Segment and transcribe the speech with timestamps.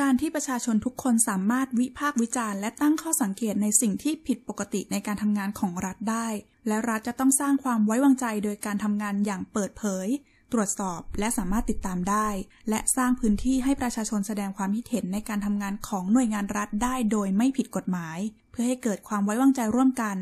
[0.00, 6.26] การที่ประชาชนทุกคนสามารถวิพากษ์วิจารณ์และตั้งข้อสังเกตในสิ่งที่ผิดปกติในการทำงานของรัฐได้
[6.66, 10.08] และรัฐจะต้องสร้างความไว้วางใจโดยการทำงานอย่างเปิดเผย
[10.52, 12.28] ตรวจสอบและสามารถติดตามได้
[12.68, 18.18] และสร้างพื้นที่ให้ประชาชนแสดงความคิดเห็นในการทำงานของหน่วยงานรัฐได้โดยไม่ผิดกฎหมาย
[18.50, 20.16] เพื่อให้เกิดความไว้วางใจร่วมกัน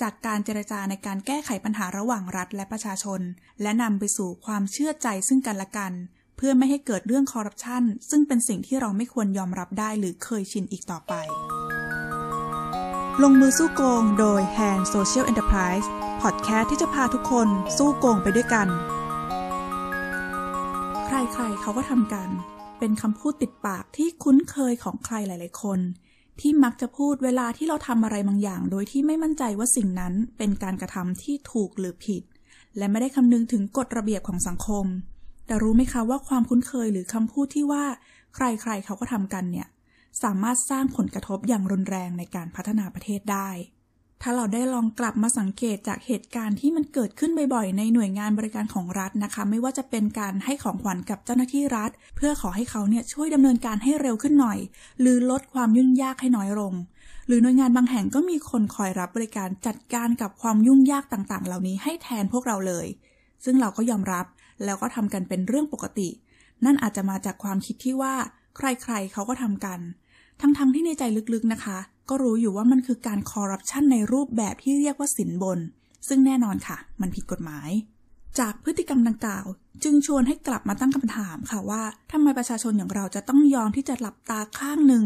[0.00, 3.20] จากการเจรจาในการแก้ไขปัญหาระหว่างรัฐและประชาชน
[3.62, 5.92] และนำไปสู่ความเชื่อใจซึ่งกันและกัน
[6.36, 11.12] เพื่อไม่ให้เกิดเรื่องคอร์รัปชันซึ่งเป็นสิ่งที่เราไม่ควรยอมรับได้หรือเคยชินอีกต่อไป
[13.22, 15.86] ลงมือสู้โกงโดย Hand Social Enterprise
[16.22, 18.68] พอดแคสต์ที่จะพาทุกคนสู้โกงไปด้วยกัน
[21.06, 22.28] ใครๆเขาก็ทำกัน
[22.78, 25.80] เป็นคำพูดติดปากที่คุ้นเคยของใครหลาย ๆ คน
[26.40, 32.22] ที่มักจะพูดเวลาที่เราทำอะไรบางอย่าง โดยที่ไม่มั่นใจว่าสิ่งนั้นเป็นการกระทำที่ถูกหรือผิด
[32.78, 34.86] และไม่ได้คำนึงถึงกฎระเบียบของสังคม
[35.46, 37.84] แต่รู้ไหมคะว่าความคุ้นเคยหรือคำพูดที่ว่า
[38.34, 39.68] ใครๆเขาก็ทำกันเนี่ย
[40.22, 43.50] สามารถสร้างผลกระทบอย่างรุนแรงในการพัฒนาประเทศได้
[44.22, 54.58] ถ้าเราได้ลองกลับมาสังเกตจากเหตุการณ์ที่มันเกิดขึ้นบ่อยๆ ในหน่วยงานบริการของรัฐนะคะ ไม่ว่าจะเป็นการให้ของขวัญกับเจ้าหน้าที่รัฐ เพื่อขอให้เขาเนี่ยช่วยดำเนินการให้เร็วขึ้นหน่อย
[55.00, 56.74] หรือลดความยุ่งยากให้น้อยลง
[57.26, 62.86] หรือหน่วยงานบางแห่งก็มีคนคอยรับบริการจัดการกับความยุ่งยากต่างๆ เหล่านี้ให้แทนพวกเราเลย
[63.44, 64.26] ซึ่งเราก็ยอมรับ
[64.64, 66.08] แล้วก็ทำกันเป็นเรื่องปกติ
[66.64, 68.14] นั่นอาจจะมาจากความคิดที่ว่า
[68.56, 69.80] ใครๆเขาก็ทำกัน
[70.40, 71.02] ทั้งๆทที่ในใจ
[71.34, 71.78] ลึกๆนะคะ
[72.08, 75.58] ก็รู้อยู่ว่ามันคือการคอร์รัปชันในรูปแบบที่เรียกว่าสินบน
[76.08, 77.70] ซึ่งแน่นอนค่ะ มันผิดกฎหมาย
[78.38, 79.46] จากพฤติกรรมดังกล่าว
[79.84, 81.82] จึงชวนให้กลับมาตั้งคำถามค่ะว่า
[82.12, 85.04] ทำไมประชาชนอย่างเราจะต้องยอมที่จะหลับตาข้างหนึ่ง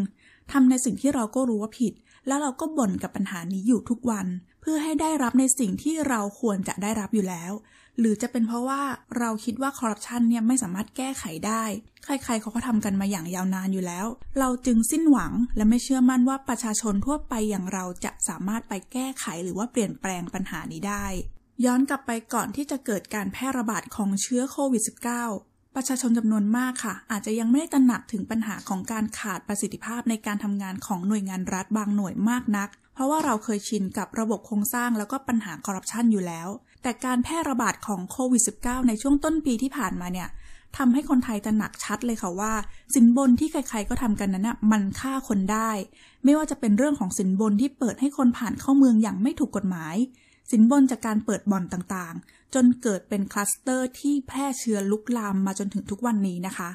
[0.52, 1.92] ทำในสิ่งที่เราก็รู้ว่าผิด
[2.30, 4.26] แล้วเราก็บ่นกับปัญหานี้อยู่ทุกวัน
[4.60, 7.52] เพื่อให้ได้รับในสิ่งที่เราควรจะได้รับอยู่แล้ว
[7.98, 8.82] หรือจะเป็นเพราะว่า
[9.18, 11.64] เราคิดว่าคอร์รัปชันเนี่ยไม่สามารถแก้ไขได้
[12.04, 14.06] ใครๆเขาก็ทำกันมาอย่างยาวนานอยู่แล้ว
[14.38, 21.06] เราจึงสิ้นหวังและไม่เชื่อมั่นว่าประชาชนทั่วไปอย่างเราจะสามารถไปแก้ไขหรือว่าเปลี่ยนแปลงปัญหานี้ได้
[21.64, 36.48] ย้อนกลับไปก่อนที่จะเกิดการแพร่ระบาดของเชื้อโควิด -19 ประชาชนจำนวนมากค่ะ อาจจะยังไม่ได้ตระหนักถึงปัญหาของการขาดประสิทธิภาพในการทำงานของหน่วยงานรัฐบางหน่วยมากนัก เพราะว่าเราเคยชินกับระบบโครงสร้างแล้วก็ปัญหาคอร์รัปชันอยู่แล้ว
[36.82, 40.28] แต่การแพร่ระบาดของโควิด -19 ในช่วงต้นปีที่ผ่านมาเนี่ย
[40.76, 42.52] ทำให้คนไทยตระหนักชัดเลยค่ะว่า
[42.94, 45.70] สินบนที่ใครๆก็ทำกันนั้นนะมันฆ่าคนได้
[46.24, 49.96] ไม่ว่าจะเป็นเรื่องของสินบนที่เปิดให้คนผ่านเข้าเมืองอย่างไม่ถูกกฎหมาย
[50.50, 56.70] สินบนจากการเปิดบ่อนต่างๆ จนเกิดเป็นคลัสเตอร์ที่แพร่เชื้อลุกลามมาจนถึงทุกวันนี้นะคะ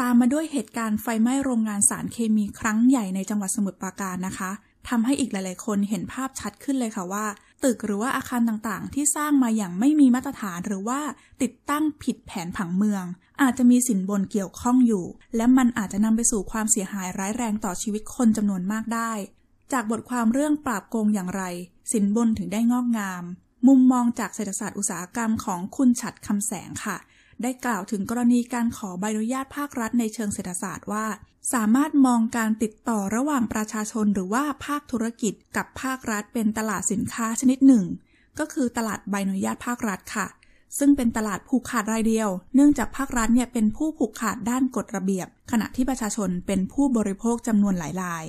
[0.00, 4.50] ตามมาด้วยเหตุการณ์ไฟไหม้โรงงานสารเคมีครั้งใหญ่ในจังหวัดสมุทรปราการนะคะ
[4.88, 7.26] ทำให้อีกหลาย ๆ คนเห็นภาพชัดขึ้นเลยค่ะว่า
[7.64, 11.00] ตึกหรือว่าอาคารต่างๆ ที่สร้างมาอย่างไม่มีมาตรฐานหรือว่า
[11.42, 13.04] ติดตั้งผิดแผนผังเมือง
[13.42, 15.04] อาจจะมีสินบนเกี่ยวข้องอยู่
[15.36, 19.12] และมันอาจจะนำไปสู่ความเสียหายร้ายแรงต่อชีวิตคนจำนวนมากได้
[19.72, 21.42] จากบทความเรื่องปราบโกงอย่างไร
[21.92, 23.24] สินบนถึงได้งอกงาม
[23.66, 26.96] มุมมองจากเศรษฐศาสตร์อุตสาหกรรมของคุณฉัดคำแสงค่ะ
[27.42, 31.06] ได้กล่าวถึงกรณีการขอใบอนุญาตภาครัฐในเชิงเศรษฐศาสตร์ว่า
[31.52, 37.84] สามารถมองการติดต่อระหว่างประชาชนหรือว่าภาคธุรกิจกับภาครัฐ เป็นตลาดสินค้าชนิดหนึ่ง
[38.38, 40.26] ก็คือตลาดใบอนุญาตภาครัฐค่ะ
[40.78, 48.24] ซึ่งเป็นตลาดผูกขาดรายเดียว เนื่องจากภาครัฐเนี่ยเป็นผู้ผูกขาดด้านกฎระเบียบ ขณะที่ประชาชนเป็นผู้บริโภคจำนวนหลายราย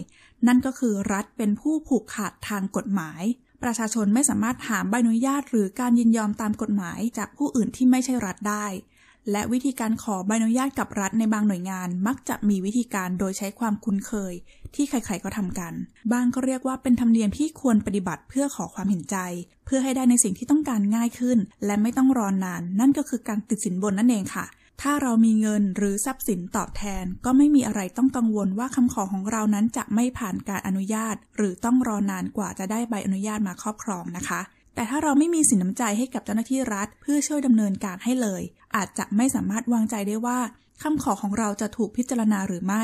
[0.47, 3.21] นั่นก็คือรัฐเป็นผู้ผูกขาดทางกฎหมาย
[3.63, 8.65] ประชาชนไม่สามารถหาใบอนุญาต หรือการยินยอมตามกฎหมายจากผู้อื่นที่ไม่ใช่รัฐได้
[9.31, 14.33] และวิธีการขอใบอนุญาตกับรัฐในบางหน่วยงาน มักจะมีวิธีการโดยใช้ความคุ้นเคย
[14.75, 15.73] ที่ใครๆก็ทำกัน
[16.11, 19.17] บางก็เรียกว่าเป็นธรรมเนียมที่ควรปฏิบัติเพื่อขอความเห็นใจ
[19.65, 24.45] เพื่อให้ได้ในสิ่งที่ต้องการง่ายขึ้น และไม่ต้องรอนนาน นั่นก็คือการติดสินบนนั่นเองค่ะ
[24.81, 34.41] ถ้าเรามีเงินหรือทรัพย์สินตอบแทน ก็ไม่มีอะไรต้องกังวลว่าคำขอของเรานั้นจะไม่ผ่านการอนุญาต หรือต้องรอนานกว่าจะได้ใบอนุญาตมาครอบครองนะคะ
[34.75, 38.41] แต่ถ้าเราไม่มีสินน้ำใจให้กับเจ้าหน้าที่รัฐ เพื่อช่วยดำเนินการให้เลย
[38.75, 40.39] อาจจะไม่สามารถวางใจได้ว่า
[40.83, 42.83] คำขอของเราจะถูกพิจารณาหรือไม่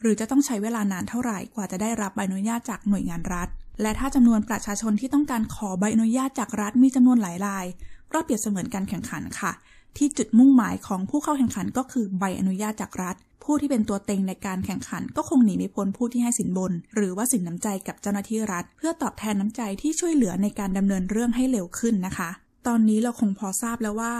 [0.00, 3.48] หรือจะต้องใช้เวลานานเท่าไหร่กว่าจะได้รับใบอนุญาตจากหน่วยงานรัฐ
[3.82, 7.66] และถ้าจำนวนประชาชนที่ต้องการขอใบอนุญาตจากรัฐมีจำนวนหลายราย
[8.12, 9.52] ก็เปรียบเสมือนการแข่งขันค่ะ
[9.96, 22.30] ที่จุดมุ่งหมายของผู้เข้าแข่งขันก็คือใบอนุญาตจากรัฐ ผู้ที่เป็นตัวเต็งในการแข่งขันก็คงหนีไม่พ้นผู้ที่ให้สินบน หรือว่าสินน้ำใจกับเจ้าหน้าที่รัฐ เพื่อตอบแทนน้ำใจที่ช่วยเหลือในการดำเนินเรื่องให้เร็วขึ้นนะคะ
[22.66, 24.14] ตอนนี้เราคงพอทราบแล้วว่า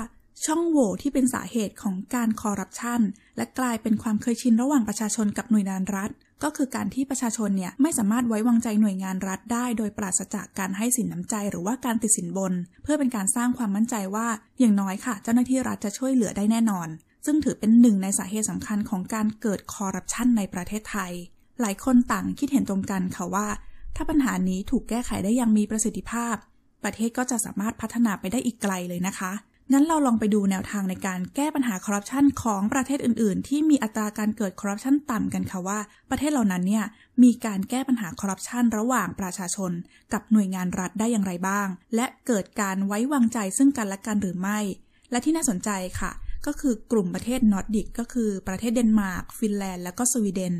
[0.44, 3.00] ช่องโหว่ที่เป็นสาเหตุของการคอร์รัปชัน
[3.36, 6.10] และกลายเป็นความเคยชินระหว่างประชาชนกับหน่วยงานรัฐ
[6.42, 12.52] ก็คือการที่ประชาชนเนี่ยไม่สามารถไว้วางใจหน่วยงานรัฐได้ โดยปราศจากการให้สินน้ำใจหรือว่าการติดสินบน
[12.82, 14.26] เพื่อเป็นการสร้างความมั่นใจว่า
[14.58, 16.88] อย่างน้อยค่ะ เจ้าหน้าที่รัฐจะช่วยเหลือได้แน่นอน
[17.26, 21.12] ซึ่งถือเป็นหนึ่งในสาเหตุสำคัญของการเกิดคอร์รัปชันในประเทศไทย
[21.60, 23.46] หลายคนต่างคิดเห็นตรงกันค่ะว่า
[23.96, 26.36] ถ้าปัญหานี้ถูกแก้ไขได้อย่างมีประสิทธิภาพ
[26.84, 29.32] ประเทศก็จะสามารถพัฒนาไปได้อีกไกลเลยนะคะ
[29.72, 35.78] งั้นเราลองไปดูแนวทางในการแก้ปัญหาคอร์รัปชันของประเทศอื่น ๆ ที่มีอัตราการเกิดคอร์รัปชันต่ำกันค่ะว่า
[36.10, 36.84] ประเทศเหล่านั้นเนี่ย
[37.22, 39.72] มีการแก้ปัญหาคอร์รัปชันระหว่างประชาชน
[40.12, 44.58] กับหน่วยงานรัฐได้อย่างไรบ้าง และเกิดการไว้วางใจซึ่งกันและกันหรือไม่
[45.10, 45.70] และที่น่าสนใจ
[46.00, 46.12] ค่ะ
[46.46, 50.54] ก็คือกลุ่มประเทศนอร์ดิกก็คือประเทศเดนมาร์ก ฟินแลนด์ และก็สวีเดน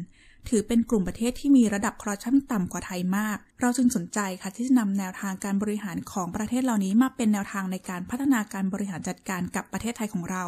[0.49, 10.45] ถือเป็นกลุ่มประเทศที่มีระดับคอร์รัปชันต่ำกว่าไทยมาก เราจึงสนใจค่ะที่จะนำแนวทางการบริหารของประเทศเหล่านี้มาเป็นแนวทางในการพัฒนาการบริหารจัดการกับประเทศไทยของเรา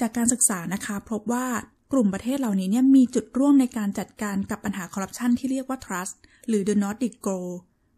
[0.00, 1.46] จากการศึกษานะคะพบว่า
[1.92, 6.14] กลุ่มประเทศเหล่านี้เนี่ยมีจุดร่วมในการจัดการกับปัญหาคอร์รัปชันที่เรียกว่า trust
[6.48, 7.48] หรือ the Nordic Goal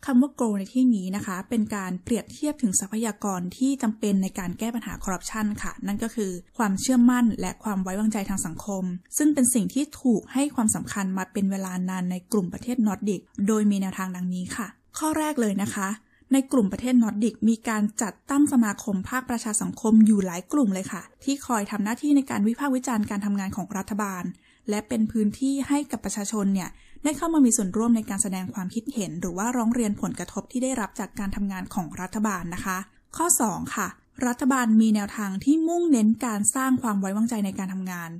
[0.06, 8.84] คำว่า grow ในที่นี้นะคะ เป็นการเปรียบเทียบถึงทรัพยากรที่จำเป็นในการแก้ปัญหาคอร์รัปชันค่ะ นั่นก็คือความเชื่อมั่นและความไว้วางใจทางสังคม
[9.18, 14.66] ซึ่งเป็นสิ่งที่ถูกให้ความสำคัญมาเป็นเวลานานในกลุ่มประเทศนอร์ดิก โดยมีแนวทางดังนี้ค่ะ
[14.98, 15.88] ข้อแรกเลยนะคะ
[16.32, 24.24] ในกลุ่มประเทศนอร์ดิกมีการจัดตั้งสมาคมภาคประชาสังคมอยู่หลายกลุ่มเลยค่ะ ที่คอยทำหน้าที่ในการวิพากษ์วิจารณ์การทำงานของรัฐบาล
[24.70, 26.70] และเป็นพื้นที่ให้กับประชาชนเนี่ย
[27.04, 32.78] ได้เข้ามามีส่วนร่วมในการแสดงความคิดเห็น หรือว่าร้องเรียนผลกระทบที่ได้รับจากการทำงานของรัฐบาลนะคะ
[33.16, 33.88] ข้อ 2 ค่ะ
[34.26, 38.10] รัฐบาลมีแนวทางที่มุ่งเน้นการสร้างความไว้วางใจในการทำงาน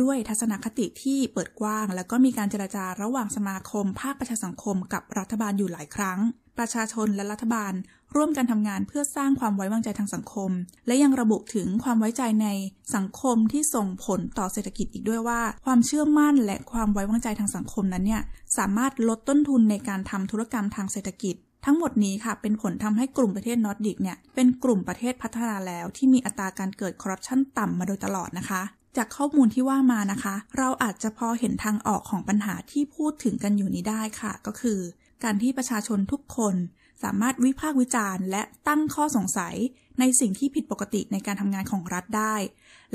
[0.00, 6.18] ด้วยทัศนคติที่เปิดกว้าง แล้วก็มีการเจราจาระหว่างสมาคม ภาคประชาสังคม กับรัฐบาลอยู่หลายครั้ง
[6.58, 7.72] ประชาชนและรัฐบาล
[8.16, 10.50] ร่วมกันทำงานเพื่อสร้างความไว้วางใจทางสังคม
[10.86, 12.48] และยังระบุถึงความไว้ใจใน
[12.94, 18.22] สังคมที่ส่งผลต่อเศรษฐกิจอีกด้วยว่า ความเชื่อมั่นและความไว้วางใจทางสังคมนั้นเนี่ย
[18.58, 21.34] สามารถลดต้นทุนในการทำธุรกรรมทางเศรษฐกิจ
[21.64, 28.62] ทั้งหมดนี้ค่ะ เป็นผลทำให้กลุ่มประเทศนอร์ดิกเนี่ย เป็นกลุ่มประเทศพัฒนาแล้ว ที่มีอัตราการเกิดคอร์รัปชันต่ำมาโดยตลอดนะคะ
[28.96, 34.78] จากข้อมูลที่ว่ามานะคะ เราอาจจะพอเห็นทางออกของปัญหาที่พูดถึงกันอยู่นี้ได้ค่ะ ก็คือ
[35.24, 36.54] การที่ประชาชนทุกคน
[37.02, 39.56] สามารถวิพากษ์วิจารณ์ และตั้งข้อสงสัย
[40.00, 42.34] ในสิ่งที่ผิดปกติในการทำงานของรัฐได้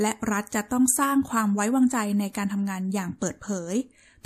[0.00, 3.74] และรัฐจะต้องสร้างความไว้วางใจในการทำงานอย่างเปิดเผย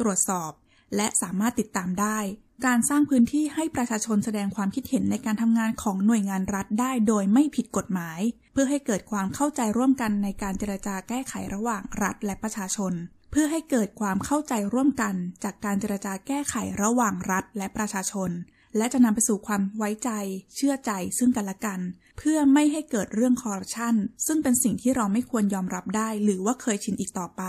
[0.01, 0.53] ตรวจสอบ
[0.97, 2.19] และสามารถติดตามได้
[2.67, 8.21] การสร้างพื้นที่ให้ประชาชนแสดงความคิดเห็นในการทำงานของหน่วยงานรัฐได้โดยไม่ผิดกฎหมาย
[8.53, 12.93] เพื่อให้เกิดความเข้าใจร่วมกันในการเจรจาแก้ไขระหว่างรัฐและประชาชน
[13.33, 15.15] เพื่อให้เกิดความเข้าใจร่วมกัน
[15.45, 18.31] จากการเจรจาแก้ไขระหว่างรัฐและประชาชน
[18.77, 20.11] และจะนำไปสู่ความไว้ใจ
[20.55, 21.81] เชื่อใจซึ่งกันและกัน
[22.19, 23.95] เพื่อไม่ให้เกิดเรื่องคอร์รัปชัน
[24.27, 27.43] ซึ่งเป็นสิ่งที่เราไม่ควรยอมรับได้ หรือว่าเคยชินอีกต่อไป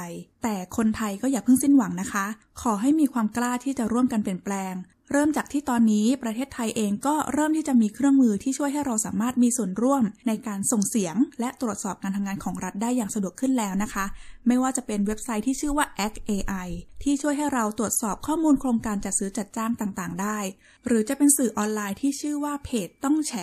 [0.44, 2.26] แต่คนไทยก็อย่าเพิ่งสิ้นหวังนะคะ
[2.62, 4.74] ขอให้มีความกล้าที่จะร่วมกันเปลี่ยนแปลง
[5.12, 14.06] เริ่มจากที่ตอนนี้ประเทศไทยเองก็เริ่มที่จะมีเครื่องมือที่ช่วยให้เราสามารถมีส่วนร่วม ในการส่งเสียง และตรวจสอบการทำงานของรัฐได้อย่างสะดวกขึ้นแล้วนะคะ
[14.48, 16.68] ไม่ว่าจะเป็นเว็บไซต์ที่ชื่อว่า Act AI
[17.04, 20.38] ที่ช่วยให้เราตรวจสอบข้อมูลโครงการจัดซื้อจัดจ้างต่างๆ ได้
[20.86, 23.34] หรือจะเป็นสื่อออนไลน์ที่ชื่อว่าเพจต้องแฉ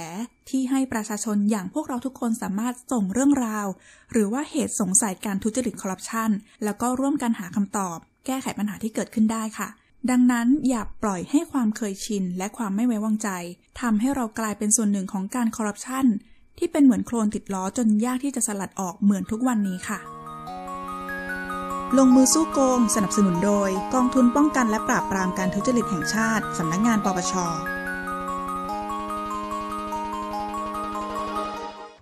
[0.51, 3.67] ที่ให้ประชาชนอย่างพวกเราทุกคนสามารถส่งเรื่องราว
[4.13, 6.31] หรือว่าเหตุสงสัยการทุจริตคอร์รัปชัน
[6.65, 9.69] แล้วก็ร่วมกันหาคำตอบ แก้ไขปัญหาที่เกิดขึ้นได้ค่ะ
[10.11, 13.29] ดังนั้นอย่าปล่อยให้ความเคยชินและความไม่ไว้วางใจ
[13.81, 16.07] ทำให้เรากลายเป็นส่วนหนึ่งของการคอร์รัปชัน
[16.59, 20.01] ที่เป็นเหมือนโคลนติดล้อจนยากที่จะสลัดออกเหมือนทุกวันนี้ค่ะ
[21.99, 27.35] ลงมือสู้โกง สนับสนุนโดย กองทุนป้องกันและปราบปรามการทุจริตแห่งชาติ สำนักงงานปปช